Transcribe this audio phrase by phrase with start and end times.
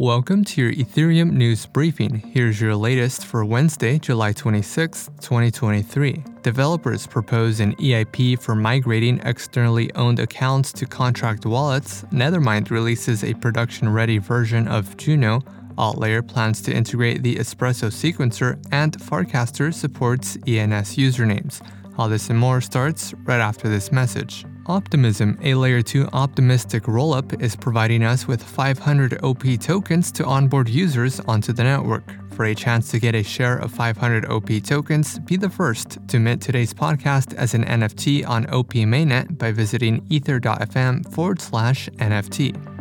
[0.00, 2.20] Welcome to your Ethereum news briefing.
[2.20, 6.22] Here's your latest for Wednesday, July 26, 2023.
[6.42, 12.04] Developers propose an EIP for migrating externally owned accounts to contract wallets.
[12.12, 15.40] Nethermind releases a production ready version of Juno.
[15.76, 21.60] Altlayer plans to integrate the Espresso sequencer, and Farcaster supports ENS usernames.
[21.98, 24.44] All this and more starts right after this message.
[24.68, 30.68] Optimism, a layer 2 optimistic rollup, is providing us with 500 OP tokens to onboard
[30.68, 32.04] users onto the network.
[32.34, 36.18] For a chance to get a share of 500 OP tokens, be the first to
[36.18, 42.77] mint today's podcast as an NFT on OP mainnet by visiting ether.fm forward slash NFT.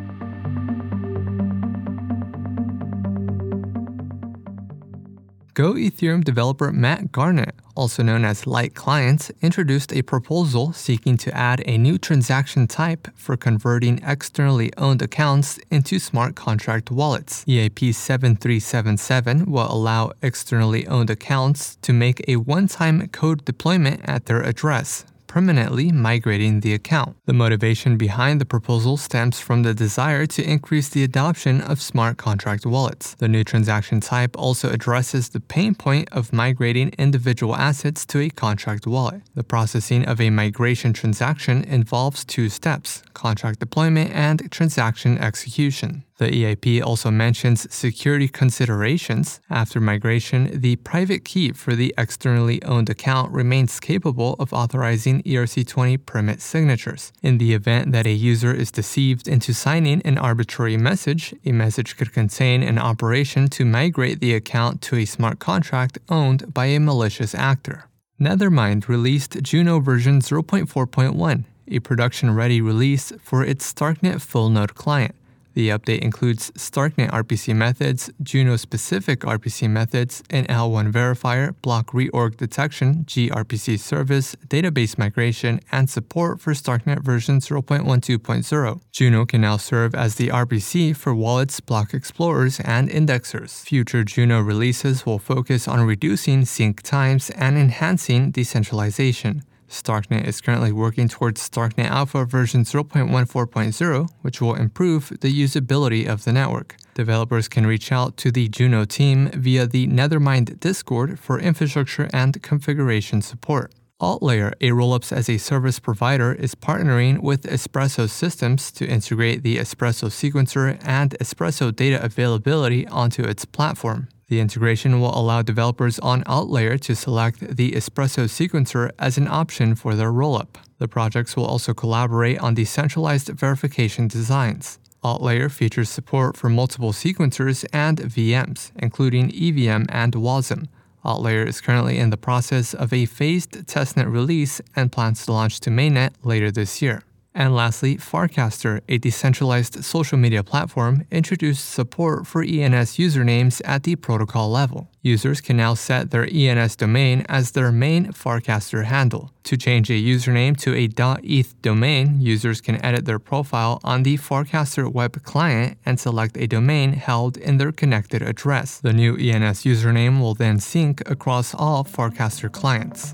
[5.57, 11.35] Go Ethereum developer Matt Garnett, also known as Light Clients, introduced a proposal seeking to
[11.35, 17.44] add a new transaction type for converting externally owned accounts into smart contract wallets.
[17.45, 24.27] EIP 7377 will allow externally owned accounts to make a one time code deployment at
[24.27, 27.17] their address permanently migrating the account.
[27.25, 32.17] The motivation behind the proposal stems from the desire to increase the adoption of smart
[32.17, 33.14] contract wallets.
[33.16, 38.30] The new transaction type also addresses the pain point of migrating individual assets to a
[38.30, 39.22] contract wallet.
[39.36, 46.03] The processing of a migration transaction involves two steps contract deployment and transaction execution.
[46.18, 49.40] The EIP also mentions security considerations.
[49.52, 56.04] After migration, the private key for the externally owned account remains capable of authorizing ERC20
[56.08, 57.14] permit signatures.
[57.22, 61.98] In the event that a user is deceived into signing an arbitrary message, a message
[61.98, 66.80] could contain an operation to migrate the account to a smart contract owned by a
[66.80, 67.90] malicious actor.
[68.20, 75.14] Nethermind released Juno version 0.4.1, a production ready release for its Starknet full node client.
[75.58, 82.37] The update includes Starknet RPC methods, Juno specific RPC methods, an L1 verifier, block reorg
[82.37, 88.82] detection, gRPC service, database migration, and support for Starknet version 0.12.0.
[88.92, 93.64] Juno can now serve as the RPC for wallets, block explorers, and indexers.
[93.64, 99.42] Future Juno releases will focus on reducing sync times and enhancing decentralization.
[99.70, 106.23] Starknet is currently working towards Starknet Alpha version 0.14.0, which will improve the usability of
[106.23, 106.76] the network.
[106.94, 112.42] Developers can reach out to the Juno team via the Nethermind Discord for infrastructure and
[112.42, 113.73] configuration support.
[114.00, 119.58] Altlayer, a rollups as a service provider, is partnering with Espresso Systems to integrate the
[119.58, 124.08] Espresso sequencer and Espresso data availability onto its platform.
[124.30, 129.74] The integration will allow developers on Altlayer to select the Espresso sequencer as an option
[129.74, 130.56] for their rollup.
[130.80, 134.80] The projects will also collaborate on decentralized verification designs.
[135.01, 140.68] Altlayer features support for multiple sequencers and VMs, including EVM and WASM.
[141.06, 145.62] Altlayer is currently in the process of a phased testnet release and plans to launch
[145.62, 147.01] to mainnet later this year.
[147.38, 153.95] And lastly, Farcaster, a decentralized social media platform, introduced support for ENS usernames at the
[153.95, 154.89] protocol level.
[155.03, 159.31] Users can now set their ENS domain as their main Farcaster handle.
[159.44, 160.89] To change a username to a
[161.21, 166.47] .eth domain, users can edit their profile on the Farcaster web client and select a
[166.47, 168.80] domain held in their connected address.
[168.80, 173.13] The new ENS username will then sync across all Farcaster clients.